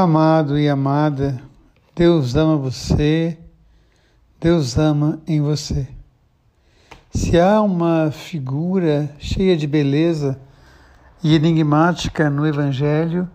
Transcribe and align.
Amado 0.00 0.56
e 0.56 0.68
amada, 0.68 1.42
Deus 1.92 2.36
ama 2.36 2.56
você, 2.56 3.36
Deus 4.40 4.78
ama 4.78 5.18
em 5.26 5.40
você. 5.40 5.88
Se 7.10 7.36
há 7.36 7.60
uma 7.60 8.12
figura 8.12 9.12
cheia 9.18 9.56
de 9.56 9.66
beleza 9.66 10.40
e 11.20 11.34
enigmática 11.34 12.30
no 12.30 12.46
Evangelho, 12.46 13.28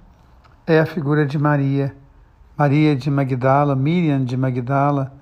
é 0.66 0.80
a 0.80 0.86
figura 0.86 1.26
de 1.26 1.38
Maria. 1.38 1.94
Maria 2.58 2.96
de 2.96 3.12
Magdala, 3.12 3.76
Miriam 3.76 4.24
de 4.24 4.38
Magdala, 4.38 5.14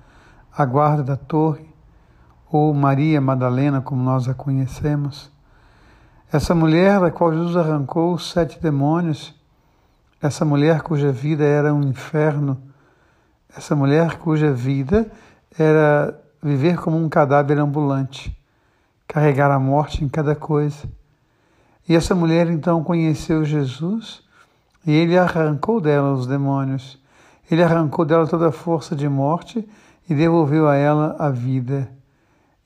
a 0.56 0.64
guarda 0.64 1.02
da 1.02 1.16
torre, 1.16 1.68
ou 2.52 2.72
Maria 2.72 3.20
Madalena, 3.20 3.80
como 3.80 4.00
nós 4.00 4.28
a 4.28 4.32
conhecemos. 4.32 5.28
Essa 6.32 6.54
mulher 6.54 7.00
da 7.00 7.10
qual 7.10 7.32
Jesus 7.32 7.56
arrancou 7.56 8.14
os 8.14 8.30
sete 8.30 8.62
demônios, 8.62 9.41
essa 10.22 10.44
mulher 10.44 10.82
cuja 10.82 11.10
vida 11.10 11.44
era 11.44 11.74
um 11.74 11.82
inferno, 11.82 12.62
essa 13.54 13.74
mulher 13.74 14.18
cuja 14.18 14.52
vida 14.52 15.10
era 15.58 16.16
viver 16.40 16.78
como 16.78 16.96
um 16.96 17.08
cadáver 17.08 17.58
ambulante, 17.58 18.34
carregar 19.08 19.50
a 19.50 19.58
morte 19.58 20.04
em 20.04 20.08
cada 20.08 20.36
coisa. 20.36 20.88
E 21.88 21.96
essa 21.96 22.14
mulher 22.14 22.48
então 22.48 22.84
conheceu 22.84 23.44
Jesus 23.44 24.22
e 24.86 24.92
ele 24.92 25.18
arrancou 25.18 25.80
dela 25.80 26.12
os 26.12 26.26
demônios. 26.28 27.02
Ele 27.50 27.62
arrancou 27.62 28.04
dela 28.04 28.26
toda 28.26 28.48
a 28.48 28.52
força 28.52 28.94
de 28.94 29.08
morte 29.08 29.68
e 30.08 30.14
devolveu 30.14 30.68
a 30.68 30.76
ela 30.76 31.16
a 31.18 31.30
vida. 31.30 31.90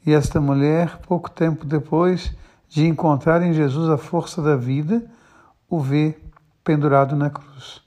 E 0.04 0.12
esta 0.12 0.40
mulher, 0.42 0.98
pouco 1.08 1.30
tempo 1.30 1.64
depois 1.64 2.32
de 2.68 2.86
encontrar 2.86 3.42
em 3.42 3.54
Jesus 3.54 3.88
a 3.88 3.96
força 3.96 4.42
da 4.42 4.56
vida, 4.56 5.02
o 5.68 5.80
vê 5.80 6.16
pendurado 6.66 7.14
na 7.14 7.30
cruz. 7.30 7.80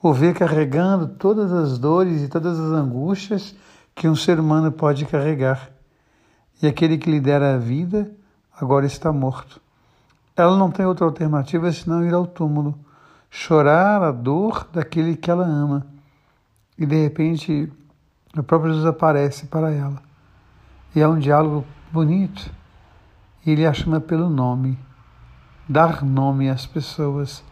O 0.00 0.12
vê 0.12 0.34
carregando 0.34 1.08
todas 1.08 1.50
as 1.50 1.78
dores 1.78 2.20
e 2.20 2.28
todas 2.28 2.60
as 2.60 2.70
angústias 2.70 3.56
que 3.94 4.06
um 4.06 4.14
ser 4.14 4.38
humano 4.38 4.70
pode 4.70 5.06
carregar. 5.06 5.70
E 6.62 6.66
aquele 6.66 6.98
que 6.98 7.10
lhe 7.10 7.18
dera 7.18 7.54
a 7.54 7.58
vida 7.58 8.10
agora 8.60 8.84
está 8.84 9.10
morto. 9.10 9.58
Ela 10.36 10.54
não 10.58 10.70
tem 10.70 10.84
outra 10.84 11.06
alternativa 11.06 11.72
senão 11.72 12.06
ir 12.06 12.12
ao 12.12 12.26
túmulo, 12.26 12.78
chorar 13.30 14.02
a 14.02 14.12
dor 14.12 14.68
daquele 14.70 15.16
que 15.16 15.30
ela 15.30 15.46
ama. 15.46 15.86
E 16.76 16.84
de 16.84 17.02
repente 17.04 17.72
o 18.36 18.42
próprio 18.42 18.72
Jesus 18.72 18.86
aparece 18.86 19.46
para 19.46 19.72
ela. 19.72 20.02
E 20.94 21.00
é 21.00 21.08
um 21.08 21.18
diálogo 21.18 21.64
bonito. 21.90 22.52
E 23.46 23.52
ele 23.52 23.64
a 23.64 23.72
chama 23.72 23.98
pelo 23.98 24.28
nome. 24.28 24.78
Dar 25.66 26.04
nome 26.04 26.50
às 26.50 26.66
pessoas 26.66 27.42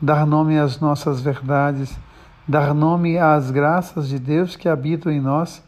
dar 0.00 0.26
nome 0.26 0.58
às 0.58 0.78
nossas 0.80 1.20
verdades, 1.20 1.98
dar 2.46 2.74
nome 2.74 3.18
às 3.18 3.50
graças 3.50 4.08
de 4.08 4.18
Deus 4.18 4.56
que 4.56 4.68
habitam 4.68 5.10
em 5.10 5.20
nós, 5.20 5.62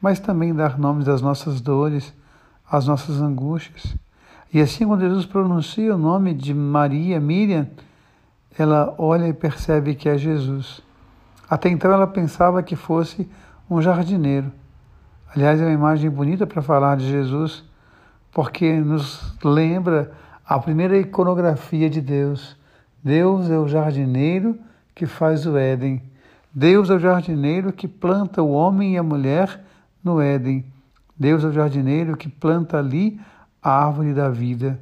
mas 0.00 0.18
também 0.18 0.54
dar 0.54 0.78
nome 0.78 1.08
às 1.08 1.20
nossas 1.20 1.60
dores, 1.60 2.14
às 2.70 2.86
nossas 2.86 3.20
angústias. 3.20 3.96
E 4.52 4.60
assim, 4.60 4.86
quando 4.86 5.00
Jesus 5.00 5.26
pronuncia 5.26 5.94
o 5.94 5.98
nome 5.98 6.32
de 6.32 6.54
Maria, 6.54 7.20
Miriam, 7.20 7.68
ela 8.58 8.94
olha 8.96 9.28
e 9.28 9.32
percebe 9.32 9.94
que 9.94 10.08
é 10.08 10.16
Jesus. 10.16 10.80
Até 11.48 11.68
então 11.68 11.92
ela 11.92 12.06
pensava 12.06 12.62
que 12.62 12.74
fosse 12.74 13.28
um 13.68 13.82
jardineiro. 13.82 14.50
Aliás, 15.34 15.60
é 15.60 15.64
uma 15.64 15.72
imagem 15.72 16.08
bonita 16.08 16.46
para 16.46 16.62
falar 16.62 16.96
de 16.96 17.08
Jesus, 17.08 17.62
porque 18.32 18.72
nos 18.80 19.36
lembra 19.44 20.12
a 20.46 20.58
primeira 20.58 20.96
iconografia 20.96 21.90
de 21.90 22.00
Deus 22.00 22.56
Deus 23.06 23.48
é 23.48 23.56
o 23.56 23.68
jardineiro 23.68 24.58
que 24.92 25.06
faz 25.06 25.46
o 25.46 25.56
Éden. 25.56 26.02
Deus 26.52 26.90
é 26.90 26.94
o 26.94 26.98
jardineiro 26.98 27.72
que 27.72 27.86
planta 27.86 28.42
o 28.42 28.50
homem 28.50 28.94
e 28.94 28.98
a 28.98 29.02
mulher 29.04 29.64
no 30.02 30.20
Éden. 30.20 30.64
Deus 31.16 31.44
é 31.44 31.46
o 31.46 31.52
jardineiro 31.52 32.16
que 32.16 32.28
planta 32.28 32.78
ali 32.78 33.20
a 33.62 33.86
árvore 33.86 34.12
da 34.12 34.28
vida. 34.28 34.80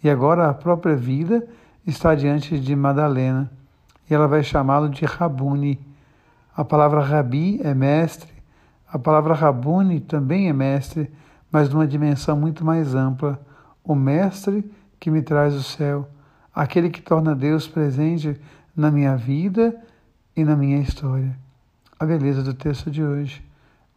E 0.00 0.08
agora 0.08 0.48
a 0.48 0.54
própria 0.54 0.94
vida 0.94 1.44
está 1.84 2.14
diante 2.14 2.56
de 2.56 2.76
Madalena. 2.76 3.50
E 4.08 4.14
ela 4.14 4.28
vai 4.28 4.44
chamá-lo 4.44 4.88
de 4.88 5.04
Rabuni. 5.04 5.80
A 6.56 6.64
palavra 6.64 7.00
Rabi 7.00 7.60
é 7.64 7.74
mestre. 7.74 8.30
A 8.88 8.96
palavra 8.96 9.34
Rabuni 9.34 9.98
também 9.98 10.48
é 10.48 10.52
mestre, 10.52 11.10
mas 11.50 11.68
numa 11.68 11.84
dimensão 11.84 12.36
muito 12.36 12.64
mais 12.64 12.94
ampla. 12.94 13.44
O 13.82 13.96
mestre 13.96 14.64
que 15.00 15.10
me 15.10 15.20
traz 15.20 15.52
o 15.52 15.64
céu 15.64 16.08
aquele 16.56 16.88
que 16.88 17.02
torna 17.02 17.36
Deus 17.36 17.68
presente 17.68 18.40
na 18.74 18.90
minha 18.90 19.14
vida 19.14 19.78
e 20.34 20.42
na 20.42 20.56
minha 20.56 20.78
história. 20.78 21.38
A 22.00 22.06
beleza 22.06 22.42
do 22.42 22.54
texto 22.54 22.90
de 22.90 23.04
hoje. 23.04 23.44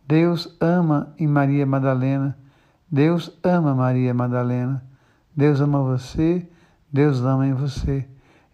Deus 0.05 0.57
ama 0.59 1.13
em 1.17 1.25
Maria 1.25 1.65
Madalena. 1.65 2.37
Deus 2.91 3.31
ama 3.41 3.73
Maria 3.73 4.13
Madalena. 4.13 4.83
Deus 5.33 5.61
ama 5.61 5.81
você. 5.81 6.45
Deus 6.91 7.21
ama 7.21 7.47
em 7.47 7.53
você. 7.53 8.05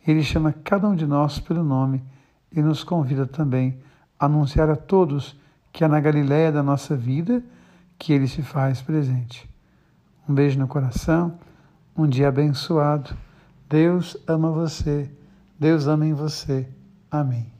Ele 0.07 0.21
chama 0.21 0.53
cada 0.53 0.87
um 0.87 0.95
de 0.95 1.07
nós 1.07 1.39
pelo 1.39 1.63
nome 1.63 2.03
e 2.51 2.61
nos 2.61 2.83
convida 2.83 3.25
também 3.25 3.79
a 4.19 4.27
anunciar 4.27 4.69
a 4.69 4.75
todos 4.75 5.35
que 5.73 5.83
é 5.83 5.87
na 5.87 5.99
Galiléia 5.99 6.51
da 6.51 6.61
nossa 6.61 6.95
vida 6.95 7.43
que 7.97 8.13
ele 8.13 8.27
se 8.27 8.43
faz 8.43 8.83
presente. 8.83 9.49
Um 10.29 10.33
beijo 10.33 10.59
no 10.59 10.67
coração, 10.67 11.39
um 11.97 12.07
dia 12.07 12.27
abençoado 12.27 13.15
Deus 13.67 14.17
ama 14.27 14.51
você, 14.51 15.11
Deus 15.59 15.87
ama 15.87 16.05
em 16.05 16.13
você. 16.13 16.67
Amém. 17.09 17.54